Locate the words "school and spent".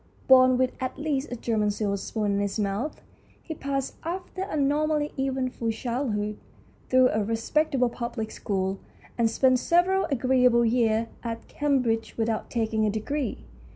8.31-9.59